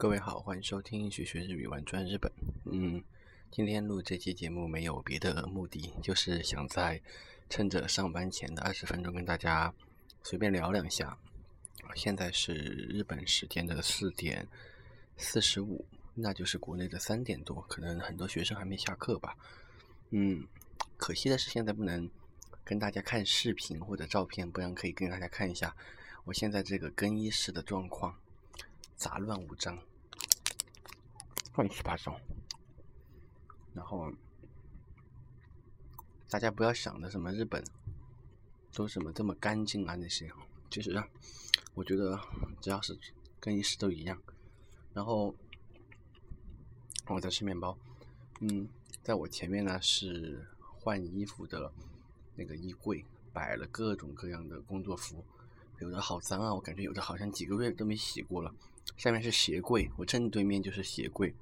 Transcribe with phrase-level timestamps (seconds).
[0.00, 2.32] 各位好，欢迎收听学学日语玩转日本。
[2.64, 3.04] 嗯，
[3.50, 6.98] 今天录这期节目没有别的目的，就是想在
[7.50, 9.70] 趁着上班前的二十分钟跟大家
[10.22, 11.14] 随便聊两下。
[11.94, 14.48] 现在是日本时间的四点
[15.18, 15.84] 四十五，
[16.14, 19.36] 那就是国内的三点多，可能很多学生还没下课吧。
[20.12, 20.46] 嗯，
[20.96, 22.08] 可惜的是现在不能
[22.64, 25.76] 跟大家看视频或者照片，不然可以跟大家看一下
[26.24, 28.18] 我现在这个更衣室的状况，
[29.00, 29.78] 杂乱无章。
[31.54, 32.20] 乱七八糟，
[33.72, 34.12] 然后
[36.28, 37.64] 大家不要想的什么日本
[38.74, 40.30] 都什么这么干净啊那些，
[40.70, 41.02] 其实
[41.72, 42.20] 我觉得
[42.60, 42.94] 只要是
[43.40, 44.20] 更衣室都一样。
[44.92, 45.34] 然后
[47.06, 47.76] 我在吃面包，
[48.40, 48.68] 嗯，
[49.02, 51.72] 在我前面呢是换衣服的
[52.34, 55.24] 那个衣柜，摆了各种各样的工作服，
[55.78, 58.54] 有的好脏啊，我感觉有的好像几个月都没洗过了。
[58.96, 61.34] 下面是鞋柜，我正对面就是鞋柜，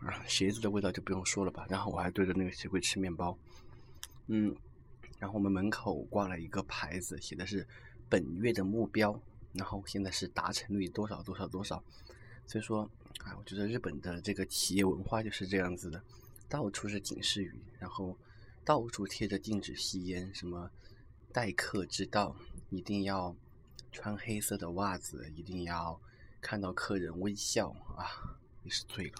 [0.00, 1.66] 啊，鞋子的味道就不用说了吧。
[1.68, 3.36] 然后我还对着那个鞋柜吃面包，
[4.28, 4.54] 嗯，
[5.18, 7.66] 然后我们门口挂了一个牌子，写的是
[8.08, 9.20] 本月的目标，
[9.52, 11.82] 然后现在是达成率多少多少多少。
[12.46, 12.88] 所以说，
[13.24, 16.00] 啊，我觉得日本的这个企业文化就是这样子的，
[16.48, 18.16] 到处是警示语，然后
[18.64, 20.70] 到处贴着禁止吸烟，什么
[21.32, 22.36] 待客之道，
[22.70, 23.34] 一定要
[23.90, 26.00] 穿黑色的袜子，一定要。
[26.46, 28.06] 看到客人微笑啊，
[28.62, 29.14] 也是醉了。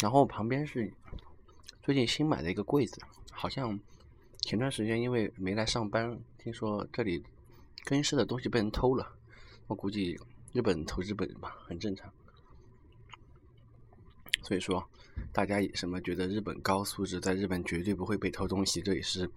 [0.00, 0.90] 然后旁边是
[1.82, 2.98] 最近新买的一个柜子，
[3.30, 3.78] 好像
[4.40, 7.22] 前段时间因为没来上班，听说这里
[7.84, 9.06] 更衣室的东西被人偷了。
[9.66, 10.18] 我估计
[10.54, 12.10] 日本偷日本人吧，很正常。
[14.42, 14.88] 所以说，
[15.30, 19.28] 大家什么觉得日本高素质，在日本绝对不会被偷东西，这也是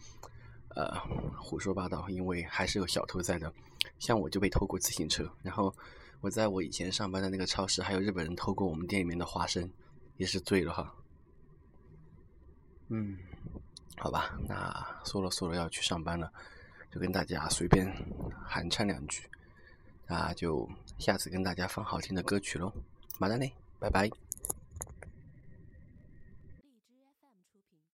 [0.76, 1.00] 呃
[1.38, 3.52] 胡说八道，因为还是有小偷在的。
[3.98, 5.74] 像我就被偷过自行车，然后
[6.22, 9.68] 我在我以前上班的那个超市，还有日本人偷过我们店里面的花生，
[10.18, 10.94] 也是醉了哈。
[12.90, 13.18] 嗯，
[13.98, 16.32] 好吧，那说了说了要去上班了，
[16.92, 17.92] 就跟大家随便
[18.46, 19.30] 寒唱两句，
[20.08, 20.70] 那就
[21.00, 22.72] 下次跟大家放好听的歌曲喽，
[23.18, 24.31] 马达内，拜拜。